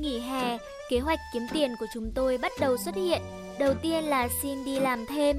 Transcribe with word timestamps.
Nghỉ 0.00 0.20
hè, 0.20 0.58
kế 0.88 0.98
hoạch 0.98 1.18
kiếm 1.32 1.46
tiền 1.52 1.76
của 1.80 1.86
chúng 1.94 2.12
tôi 2.14 2.38
bắt 2.38 2.52
đầu 2.60 2.76
xuất 2.76 2.94
hiện. 2.94 3.22
Đầu 3.58 3.74
tiên 3.82 4.04
là 4.04 4.28
xin 4.42 4.64
đi 4.64 4.80
làm 4.80 5.06
thêm, 5.06 5.36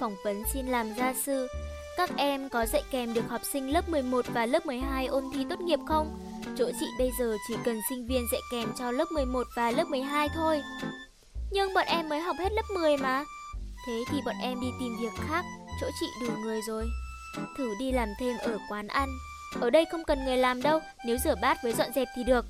phỏng 0.00 0.16
vấn 0.24 0.42
xin 0.52 0.66
làm 0.66 0.94
gia 0.94 1.14
sư. 1.14 1.48
Các 1.96 2.10
em 2.16 2.48
có 2.48 2.66
dạy 2.66 2.82
kèm 2.90 3.14
được 3.14 3.28
học 3.28 3.40
sinh 3.52 3.72
lớp 3.72 3.88
11 3.88 4.24
và 4.28 4.46
lớp 4.46 4.66
12 4.66 5.06
ôn 5.06 5.24
thi 5.34 5.46
tốt 5.50 5.60
nghiệp 5.60 5.78
không? 5.88 6.18
Chỗ 6.58 6.70
chị 6.80 6.86
bây 6.98 7.10
giờ 7.18 7.36
chỉ 7.48 7.54
cần 7.64 7.80
sinh 7.88 8.06
viên 8.06 8.26
dạy 8.32 8.40
kèm 8.52 8.68
cho 8.78 8.90
lớp 8.90 9.12
11 9.12 9.46
và 9.56 9.70
lớp 9.70 9.84
12 9.84 10.28
thôi. 10.34 10.62
Nhưng 11.52 11.74
bọn 11.74 11.86
em 11.86 12.08
mới 12.08 12.20
học 12.20 12.36
hết 12.38 12.52
lớp 12.52 12.74
10 12.74 12.96
mà. 12.96 13.24
Thế 13.86 14.04
thì 14.10 14.18
bọn 14.24 14.34
em 14.42 14.60
đi 14.60 14.68
tìm 14.80 14.96
việc 15.00 15.22
khác, 15.28 15.44
chỗ 15.80 15.86
chị 16.00 16.06
đủ 16.20 16.32
người 16.42 16.60
rồi. 16.68 16.86
Thử 17.58 17.74
đi 17.78 17.92
làm 17.92 18.08
thêm 18.20 18.36
ở 18.38 18.58
quán 18.68 18.88
ăn. 18.88 19.08
Ở 19.60 19.70
đây 19.70 19.84
không 19.90 20.04
cần 20.04 20.24
người 20.24 20.36
làm 20.36 20.62
đâu, 20.62 20.80
nếu 21.06 21.18
rửa 21.24 21.34
bát 21.42 21.58
với 21.62 21.72
dọn 21.72 21.88
dẹp 21.94 22.08
thì 22.16 22.24
được. 22.24 22.46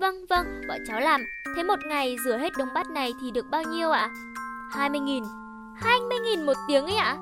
Vâng, 0.00 0.26
vâng, 0.26 0.62
bọn 0.68 0.78
cháu 0.86 1.00
làm. 1.00 1.24
Thế 1.56 1.62
một 1.62 1.78
ngày 1.88 2.16
rửa 2.24 2.36
hết 2.36 2.52
đống 2.58 2.68
bát 2.74 2.86
này 2.90 3.12
thì 3.20 3.30
được 3.30 3.46
bao 3.50 3.62
nhiêu 3.62 3.90
ạ? 3.90 4.10
20.000. 4.72 5.24
20.000 5.80 6.44
một 6.44 6.56
tiếng 6.68 6.86
ấy 6.86 6.96
ạ? 6.96 7.16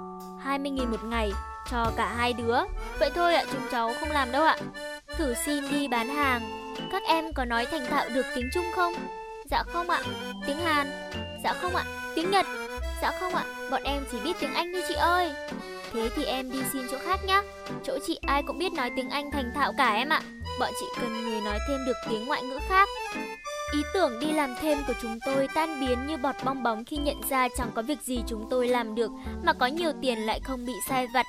20.000 0.44 0.90
một 0.90 1.04
ngày, 1.04 1.32
cho 1.70 1.92
cả 1.96 2.14
hai 2.16 2.32
đứa. 2.32 2.58
Vậy 2.98 3.10
thôi 3.14 3.34
ạ, 3.34 3.44
chúng 3.52 3.62
cháu 3.70 3.94
không 4.00 4.10
làm 4.10 4.32
đâu 4.32 4.44
ạ. 4.44 4.56
Thử 5.16 5.34
xin 5.46 5.64
đi 5.70 5.88
bán 5.88 6.08
hàng. 6.08 6.42
Các 6.92 7.02
em 7.02 7.32
có 7.34 7.44
nói 7.44 7.66
thành 7.66 7.86
thạo 7.90 8.08
được 8.14 8.26
tiếng 8.34 8.48
Trung 8.54 8.64
không? 8.76 8.92
Dạ 9.50 9.62
không 9.72 9.90
ạ. 9.90 10.02
Tiếng 10.46 10.58
Hàn? 10.58 10.86
Dạ 11.44 11.52
không 11.62 11.76
ạ. 11.76 11.84
Tiếng 12.14 12.30
Nhật? 12.30 12.46
Dạ 13.02 13.12
không 13.20 13.34
ạ. 13.34 13.44
Bọn 13.70 13.82
em 13.82 14.04
chỉ 14.12 14.18
biết 14.24 14.36
tiếng 14.40 14.54
Anh 14.54 14.72
thôi 14.72 14.82
chị 14.88 14.94
ơi. 14.94 15.32
Thế 15.92 16.10
thì 16.16 16.24
em 16.24 16.50
đi 16.50 16.58
xin 16.72 16.82
chỗ 16.90 16.98
khác 17.04 17.20
nhá. 17.24 17.42
Chỗ 17.84 17.98
chị 18.06 18.18
ai 18.26 18.42
cũng 18.42 18.58
biết 18.58 18.72
nói 18.72 18.90
tiếng 18.96 19.10
Anh 19.10 19.30
thành 19.30 19.52
thạo 19.54 19.72
cả 19.78 19.94
em 19.94 20.08
ạ. 20.08 20.20
Bọn 20.60 20.72
chị 20.80 20.86
cần 21.00 21.24
người 21.24 21.40
nói 21.40 21.58
thêm 21.68 21.84
được 21.86 21.96
tiếng 22.08 22.26
ngoại 22.26 22.42
ngữ 22.42 22.58
khác. 22.68 22.88
Ý 23.72 23.82
tưởng 23.94 24.20
đi 24.20 24.32
làm 24.32 24.54
thêm 24.60 24.78
của 24.86 24.92
chúng 25.02 25.18
tôi 25.26 25.48
tan 25.54 25.80
biến 25.80 26.06
như 26.06 26.16
bọt 26.16 26.34
bong 26.44 26.62
bóng 26.62 26.84
khi 26.84 26.96
nhận 26.96 27.20
ra 27.30 27.48
chẳng 27.56 27.70
có 27.74 27.82
việc 27.82 27.98
gì 28.02 28.22
chúng 28.26 28.46
tôi 28.50 28.68
làm 28.68 28.94
được 28.94 29.10
mà 29.44 29.52
có 29.52 29.66
nhiều 29.66 29.92
tiền 30.02 30.18
lại 30.18 30.40
không 30.44 30.66
bị 30.66 30.72
sai 30.88 31.06
vặt. 31.14 31.26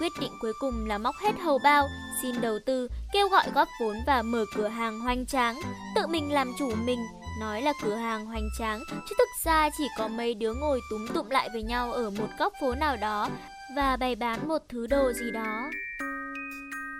Quyết 0.00 0.12
định 0.20 0.32
cuối 0.40 0.52
cùng 0.60 0.86
là 0.86 0.98
móc 0.98 1.14
hết 1.16 1.32
hầu 1.40 1.58
bao, 1.58 1.88
xin 2.22 2.40
đầu 2.40 2.58
tư, 2.66 2.88
kêu 3.12 3.28
gọi 3.28 3.44
góp 3.54 3.68
vốn 3.80 3.96
và 4.06 4.22
mở 4.22 4.44
cửa 4.56 4.68
hàng 4.68 5.00
hoành 5.00 5.26
tráng, 5.26 5.60
tự 5.94 6.06
mình 6.06 6.32
làm 6.32 6.52
chủ 6.58 6.72
mình, 6.84 7.06
nói 7.40 7.62
là 7.62 7.72
cửa 7.82 7.94
hàng 7.94 8.26
hoành 8.26 8.48
tráng, 8.58 8.80
chứ 9.08 9.14
thực 9.18 9.28
ra 9.44 9.70
chỉ 9.78 9.84
có 9.98 10.08
mấy 10.08 10.34
đứa 10.34 10.54
ngồi 10.54 10.80
túm 10.90 11.06
tụm 11.14 11.28
lại 11.28 11.48
với 11.52 11.62
nhau 11.62 11.92
ở 11.92 12.10
một 12.10 12.28
góc 12.38 12.52
phố 12.60 12.74
nào 12.74 12.96
đó 12.96 13.28
và 13.76 13.96
bày 13.96 14.14
bán 14.14 14.48
một 14.48 14.62
thứ 14.68 14.86
đồ 14.86 15.12
gì 15.12 15.30
đó. 15.30 15.70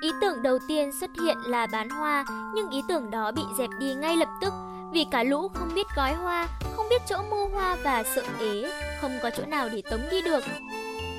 Ý 0.02 0.10
tưởng 0.20 0.42
đầu 0.42 0.58
tiên 0.68 0.92
xuất 0.92 1.10
hiện 1.24 1.36
là 1.46 1.66
bán 1.66 1.90
hoa, 1.90 2.24
nhưng 2.54 2.70
ý 2.70 2.82
tưởng 2.88 3.10
đó 3.10 3.32
bị 3.32 3.42
dẹp 3.58 3.70
đi 3.78 3.94
ngay 3.94 4.16
lập 4.16 4.28
tức 4.40 4.52
vì 4.92 5.06
cả 5.10 5.22
lũ 5.22 5.48
không 5.54 5.74
biết 5.74 5.86
gói 5.96 6.14
hoa, 6.14 6.46
không 6.76 6.86
biết 6.90 7.02
chỗ 7.08 7.16
mua 7.30 7.46
hoa 7.46 7.76
và 7.82 8.02
sợ 8.14 8.22
ế, 8.40 8.70
không 9.00 9.18
có 9.22 9.30
chỗ 9.30 9.44
nào 9.46 9.68
để 9.68 9.82
tống 9.90 10.00
đi 10.10 10.22
được. 10.22 10.44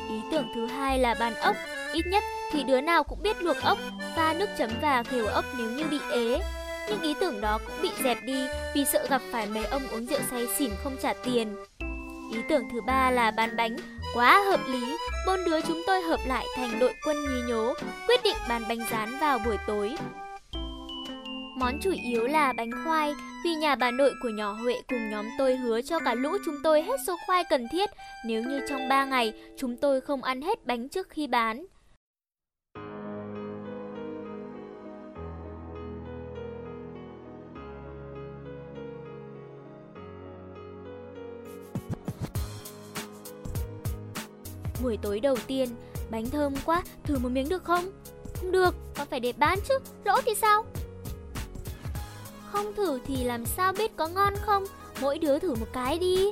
Ý 0.09 0.21
tưởng 0.31 0.47
thứ 0.55 0.65
hai 0.65 0.99
là 0.99 1.15
bán 1.19 1.35
ốc, 1.35 1.55
ít 1.93 2.05
nhất 2.07 2.23
thì 2.51 2.63
đứa 2.63 2.81
nào 2.81 3.03
cũng 3.03 3.23
biết 3.23 3.43
luộc 3.43 3.57
ốc, 3.61 3.77
pha 4.15 4.33
nước 4.33 4.49
chấm 4.57 4.69
và 4.81 5.03
khều 5.03 5.25
ốc 5.25 5.45
nếu 5.57 5.69
như 5.69 5.83
bị 5.91 5.99
ế. 6.11 6.41
Nhưng 6.89 7.01
ý 7.01 7.13
tưởng 7.19 7.41
đó 7.41 7.59
cũng 7.65 7.81
bị 7.81 7.89
dẹp 8.03 8.17
đi 8.23 8.47
vì 8.75 8.85
sợ 8.85 9.07
gặp 9.09 9.21
phải 9.31 9.47
mấy 9.47 9.65
ông 9.65 9.87
uống 9.91 10.05
rượu 10.05 10.19
say 10.31 10.47
xỉn 10.57 10.71
không 10.83 10.95
trả 11.01 11.13
tiền. 11.13 11.55
Ý 12.31 12.39
tưởng 12.49 12.69
thứ 12.71 12.81
ba 12.81 13.11
là 13.11 13.31
bán 13.31 13.55
bánh, 13.57 13.77
quá 14.13 14.43
hợp 14.49 14.59
lý, 14.67 14.97
bốn 15.27 15.43
đứa 15.45 15.61
chúng 15.61 15.81
tôi 15.87 16.01
hợp 16.01 16.19
lại 16.27 16.45
thành 16.55 16.79
đội 16.79 16.93
quân 17.05 17.17
nhí 17.21 17.41
nhố, 17.47 17.73
quyết 18.07 18.23
định 18.23 18.35
bàn 18.49 18.63
bánh 18.69 18.79
rán 18.91 19.19
vào 19.21 19.39
buổi 19.39 19.57
tối. 19.67 19.95
Món 21.57 21.79
chủ 21.81 21.91
yếu 22.11 22.27
là 22.27 22.53
bánh 22.53 22.71
khoai, 22.85 23.13
vì 23.43 23.55
nhà 23.55 23.75
bà 23.75 23.91
nội 23.91 24.13
của 24.21 24.29
nhỏ 24.29 24.51
Huệ 24.51 24.81
cùng 24.89 25.09
nhóm 25.09 25.25
tôi 25.37 25.55
hứa 25.55 25.81
cho 25.81 25.99
cả 25.99 26.13
lũ 26.13 26.29
chúng 26.45 26.55
tôi 26.63 26.81
hết 26.81 26.95
số 27.07 27.17
khoai 27.25 27.43
cần 27.49 27.67
thiết 27.71 27.89
nếu 28.25 28.43
như 28.43 28.59
trong 28.69 28.89
3 28.89 29.05
ngày 29.05 29.33
chúng 29.57 29.77
tôi 29.77 30.01
không 30.01 30.23
ăn 30.23 30.41
hết 30.41 30.65
bánh 30.65 30.89
trước 30.89 31.09
khi 31.09 31.27
bán. 31.27 31.65
Buổi 44.83 44.97
tối 44.97 45.19
đầu 45.19 45.37
tiên, 45.47 45.69
bánh 46.09 46.29
thơm 46.29 46.53
quá, 46.65 46.83
thử 47.03 47.17
một 47.17 47.29
miếng 47.29 47.49
được 47.49 47.63
không? 47.63 47.91
Không 48.39 48.51
được, 48.51 48.75
có 48.97 49.05
phải 49.05 49.19
để 49.19 49.33
bán 49.37 49.59
chứ, 49.69 49.79
lỗ 50.03 50.21
thì 50.25 50.35
sao? 50.35 50.65
Không 52.51 52.73
thử 52.73 52.99
thì 53.07 53.23
làm 53.23 53.45
sao 53.45 53.73
biết 53.73 53.91
có 53.95 54.07
ngon 54.07 54.33
không? 54.41 54.63
Mỗi 55.01 55.19
đứa 55.19 55.39
thử 55.39 55.55
một 55.55 55.67
cái 55.73 55.99
đi. 55.99 56.31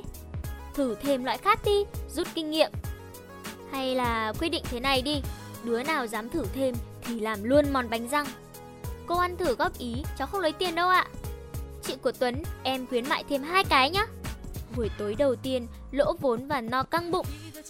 Thử 0.74 0.94
thêm 1.02 1.24
loại 1.24 1.38
khác 1.38 1.60
đi, 1.64 1.84
rút 2.14 2.28
kinh 2.34 2.50
nghiệm. 2.50 2.70
Hay 3.70 3.94
là 3.94 4.32
quyết 4.38 4.48
định 4.48 4.62
thế 4.70 4.80
này 4.80 5.02
đi, 5.02 5.22
đứa 5.64 5.82
nào 5.82 6.06
dám 6.06 6.30
thử 6.30 6.44
thêm 6.54 6.74
thì 7.02 7.20
làm 7.20 7.44
luôn 7.44 7.64
món 7.72 7.90
bánh 7.90 8.08
răng. 8.08 8.26
Cô 9.06 9.18
ăn 9.18 9.36
thử 9.36 9.54
góp 9.54 9.78
ý, 9.78 9.94
cháu 10.18 10.26
không 10.26 10.40
lấy 10.40 10.52
tiền 10.52 10.74
đâu 10.74 10.88
ạ. 10.88 11.06
Chị 11.82 11.96
của 12.02 12.12
Tuấn, 12.12 12.42
em 12.62 12.86
khuyến 12.86 13.08
mại 13.08 13.24
thêm 13.28 13.42
hai 13.42 13.64
cái 13.64 13.90
nhá. 13.90 14.06
Buổi 14.76 14.90
tối 14.98 15.14
đầu 15.14 15.36
tiên, 15.36 15.66
lỗ 15.90 16.12
vốn 16.20 16.48
và 16.48 16.60
no 16.60 16.82
căng 16.82 17.10
bụng, 17.10 17.26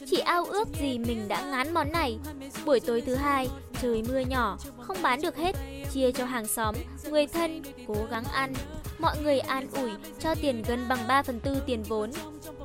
chỉ 0.07 0.19
ao 0.19 0.45
ước 0.45 0.69
gì 0.81 0.99
mình 0.99 1.29
đã 1.29 1.43
ngán 1.43 1.75
món 1.75 1.93
này. 1.93 2.19
Buổi 2.65 2.81
tối 2.81 3.01
thứ 3.01 3.15
hai, 3.15 3.49
trời 3.83 4.03
mưa 4.09 4.19
nhỏ, 4.19 4.59
không 4.81 5.03
bán 5.03 5.21
được 5.21 5.37
hết, 5.37 5.57
chia 5.93 6.13
cho 6.13 6.25
hàng 6.25 6.47
xóm, 6.47 6.75
người 7.11 7.27
thân, 7.27 7.63
cố 7.89 7.97
gắng 8.11 8.25
ăn. 8.25 8.53
Mọi 8.99 9.17
người 9.23 9.41
an 9.41 9.69
ủi, 9.73 9.91
cho 10.21 10.35
tiền 10.35 10.63
gần 10.69 10.87
bằng 10.89 10.99
3 11.09 11.23
phần 11.23 11.41
tư 11.41 11.57
tiền 11.67 11.83
vốn. 11.83 12.11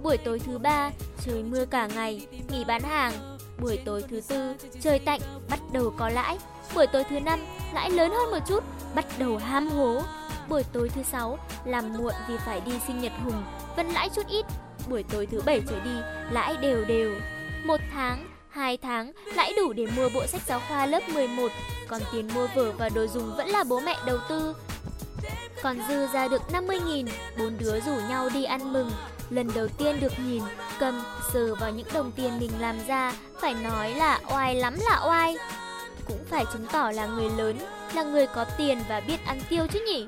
Buổi 0.04 0.18
tối 0.18 0.40
thứ 0.40 0.58
ba, 0.58 0.92
trời 1.26 1.44
mưa 1.44 1.66
cả 1.66 1.88
ngày, 1.88 2.28
nghỉ 2.50 2.64
bán 2.64 2.82
hàng. 2.82 3.38
Buổi 3.62 3.80
tối 3.86 4.04
thứ 4.10 4.22
tư, 4.28 4.54
trời 4.82 5.00
tạnh, 5.00 5.22
bắt 5.50 5.60
đầu 5.74 5.94
có 5.98 6.10
lãi. 6.10 6.38
Buổi 6.76 6.88
tối 6.88 7.04
thứ 7.10 7.20
năm, 7.20 7.46
lãi 7.74 7.90
lớn 7.90 8.12
hơn 8.12 8.32
một 8.32 8.48
chút, 8.48 8.64
bắt 8.96 9.06
đầu 9.20 9.38
ham 9.38 9.68
hố. 9.68 10.02
Buổi 10.50 10.64
tối 10.74 10.90
thứ 10.90 11.04
sáu, 11.04 11.38
làm 11.66 11.94
muộn 11.98 12.14
vì 12.30 12.38
phải 12.46 12.62
đi 12.66 12.72
sinh 12.88 13.00
nhật 13.00 13.12
Hùng, 13.24 13.44
vẫn 13.76 13.90
lãi 13.90 14.10
chút 14.10 14.28
ít. 14.28 14.46
Buổi 14.90 15.04
tối 15.04 15.26
thứ 15.26 15.42
bảy 15.46 15.62
trở 15.70 15.80
đi, 15.80 15.96
lãi 16.32 16.58
đều 16.62 16.86
đều. 16.86 17.16
Một 17.64 17.80
tháng, 17.94 18.28
hai 18.50 18.78
tháng, 18.78 19.12
lãi 19.36 19.54
đủ 19.58 19.74
để 19.74 19.88
mua 19.96 20.10
bộ 20.14 20.28
sách 20.28 20.42
giáo 20.48 20.62
khoa 20.68 20.86
lớp 20.86 21.10
11, 21.14 21.52
còn 21.88 22.02
tiền 22.12 22.30
mua 22.34 22.48
vở 22.56 22.72
và 22.72 22.90
đồ 22.90 23.08
dùng 23.08 23.36
vẫn 23.38 23.48
là 23.48 23.64
bố 23.64 23.80
mẹ 23.80 23.96
đầu 24.06 24.18
tư. 24.30 24.56
Còn 25.64 25.78
dư 25.90 26.08
ra 26.08 26.28
được 26.28 26.42
50.000, 26.52 27.08
bốn 27.40 27.58
đứa 27.60 27.80
rủ 27.80 27.96
nhau 28.10 28.30
đi 28.34 28.44
ăn 28.44 28.74
mừng. 28.74 28.92
Lần 29.30 29.50
đầu 29.56 29.68
tiên 29.68 30.00
được 30.00 30.14
nhìn, 30.28 30.44
cầm, 30.80 31.04
sờ 31.34 31.56
vào 31.56 31.72
những 31.72 31.88
đồng 31.94 32.12
tiền 32.12 32.40
mình 32.40 32.52
làm 32.60 32.76
ra, 32.88 33.14
phải 33.42 33.54
nói 33.54 33.94
là 33.94 34.20
oai 34.32 34.56
lắm 34.56 34.76
là 34.90 35.02
oai. 35.08 35.38
Cũng 36.08 36.26
phải 36.30 36.46
chứng 36.54 36.66
tỏ 36.72 36.92
là 36.92 37.06
người 37.06 37.30
lớn, 37.38 37.58
là 37.94 38.04
người 38.04 38.28
có 38.28 38.46
tiền 38.58 38.80
và 38.90 39.00
biết 39.00 39.26
ăn 39.26 39.40
tiêu 39.50 39.68
chứ 39.74 39.80
nhỉ? 39.88 40.08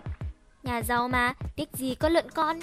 Nhà 0.64 0.82
giàu 0.82 1.08
mà, 1.08 1.34
tiếc 1.56 1.70
gì 1.74 1.96
có 1.96 2.10
lợn 2.10 2.32
con. 2.32 2.60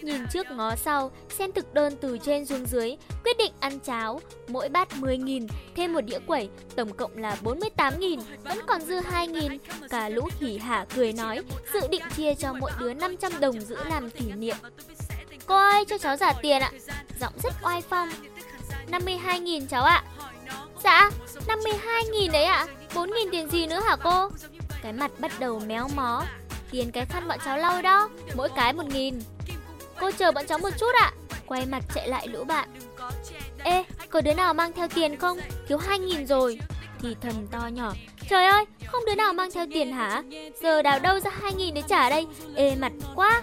Nhìn 0.00 0.26
trước 0.32 0.46
ngó 0.50 0.76
sau, 0.76 1.10
xem 1.30 1.52
thực 1.52 1.74
đơn 1.74 1.96
từ 2.00 2.18
trên 2.18 2.46
xuống 2.46 2.66
dưới, 2.66 2.96
quyết 3.24 3.38
định 3.38 3.52
ăn 3.60 3.78
cháo, 3.80 4.20
mỗi 4.48 4.68
bát 4.68 4.88
10.000, 4.92 5.46
thêm 5.76 5.92
một 5.92 6.00
đĩa 6.00 6.18
quẩy, 6.26 6.48
tổng 6.76 6.92
cộng 6.92 7.16
là 7.16 7.36
48.000, 7.44 8.18
vẫn 8.44 8.58
còn 8.66 8.80
dư 8.82 9.00
2.000. 9.00 9.58
Cả 9.90 10.08
lũ 10.08 10.28
hỉ 10.40 10.58
hả 10.58 10.86
cười 10.96 11.12
nói, 11.12 11.42
dự 11.74 11.80
định 11.90 12.02
chia 12.16 12.34
cho 12.34 12.52
mỗi 12.52 12.70
đứa 12.78 12.94
500 12.94 13.32
đồng 13.40 13.60
giữ 13.60 13.76
làm 13.90 14.10
kỷ 14.10 14.32
niệm. 14.32 14.56
Cô 15.46 15.56
ơi, 15.56 15.84
cho 15.84 15.98
cháu 15.98 16.16
giả 16.16 16.32
tiền 16.42 16.62
ạ. 16.62 16.72
Giọng 17.20 17.32
rất 17.42 17.54
oai 17.62 17.82
phong. 17.82 18.08
52.000 18.90 19.66
cháu 19.66 19.84
ạ. 19.84 20.04
Dạ, 20.84 21.10
52.000 21.46 22.30
đấy 22.32 22.44
ạ. 22.44 22.66
4.000 22.94 23.30
tiền 23.32 23.48
gì 23.50 23.66
nữa 23.66 23.80
hả 23.80 23.96
cô? 23.96 24.28
Cái 24.82 24.92
mặt 24.92 25.10
bắt 25.18 25.32
đầu 25.40 25.60
méo 25.66 25.88
mó. 25.94 26.24
Tiền 26.70 26.90
cái 26.92 27.06
khăn 27.06 27.28
bọn 27.28 27.38
cháu 27.44 27.58
lau 27.58 27.82
đó, 27.82 28.08
mỗi 28.34 28.48
cái 28.56 28.74
1.000. 28.74 29.20
Cô 30.00 30.10
chờ 30.10 30.32
bọn 30.32 30.46
cháu 30.46 30.58
một 30.58 30.70
chút 30.78 30.94
ạ. 31.00 31.12
Quay 31.46 31.66
mặt 31.66 31.82
chạy 31.94 32.08
lại 32.08 32.28
lũ 32.28 32.44
bạn. 32.44 32.68
Ê, 33.64 33.84
có 34.10 34.20
đứa 34.20 34.34
nào 34.34 34.54
mang 34.54 34.72
theo 34.72 34.88
tiền 34.88 35.16
không? 35.16 35.38
Thiếu 35.68 35.78
2.000 35.78 36.26
rồi. 36.26 36.58
Thì 37.02 37.16
thầm 37.20 37.46
to 37.50 37.66
nhỏ. 37.72 37.92
Trời 38.28 38.46
ơi, 38.46 38.64
không 38.86 39.04
đứa 39.06 39.14
nào 39.14 39.32
mang 39.32 39.50
theo 39.54 39.66
tiền 39.72 39.92
hả? 39.92 40.22
Giờ 40.62 40.82
đào 40.82 40.98
đâu 40.98 41.20
ra 41.20 41.30
2.000 41.42 41.74
để 41.74 41.82
trả 41.88 42.10
đây? 42.10 42.26
Ê 42.54 42.76
mặt 42.80 42.92
quá. 43.14 43.42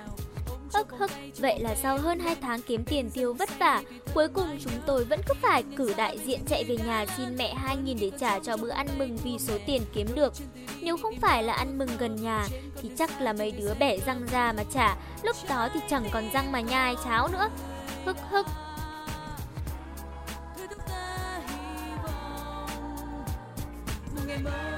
Hức 0.75 0.91
hức, 0.99 1.11
vậy 1.37 1.59
là 1.59 1.75
sau 1.75 1.97
hơn 1.97 2.19
2 2.19 2.35
tháng 2.41 2.61
kiếm 2.61 2.83
tiền 2.83 3.09
tiêu 3.13 3.33
vất 3.33 3.49
vả, 3.59 3.81
cuối 4.13 4.27
cùng 4.27 4.57
chúng 4.63 4.73
tôi 4.85 5.05
vẫn 5.05 5.19
cứ 5.27 5.33
phải 5.41 5.63
cử 5.77 5.93
đại 5.97 6.19
diện 6.25 6.39
chạy 6.47 6.63
về 6.63 6.77
nhà 6.85 7.05
xin 7.17 7.37
mẹ 7.37 7.55
2.000 7.65 7.97
để 8.01 8.11
trả 8.19 8.39
cho 8.39 8.57
bữa 8.57 8.69
ăn 8.69 8.87
mừng 8.97 9.17
vì 9.23 9.37
số 9.39 9.57
tiền 9.65 9.81
kiếm 9.93 10.07
được. 10.15 10.33
Nếu 10.81 10.97
không 10.97 11.15
phải 11.21 11.43
là 11.43 11.53
ăn 11.53 11.77
mừng 11.77 11.89
gần 11.99 12.15
nhà 12.15 12.47
thì 12.81 12.91
chắc 12.97 13.21
là 13.21 13.33
mấy 13.33 13.51
đứa 13.51 13.73
bẻ 13.79 13.97
răng 14.05 14.25
ra 14.31 14.53
mà 14.57 14.63
trả, 14.73 14.95
lúc 15.23 15.35
đó 15.49 15.69
thì 15.73 15.79
chẳng 15.89 16.05
còn 16.11 16.23
răng 16.33 16.51
mà 16.51 16.59
nhai 16.61 16.95
cháo 17.03 17.27
nữa. 17.27 17.49
Hức 18.05 18.17
hức, 18.29 18.45
ngày 24.27 24.37
mới 24.43 24.74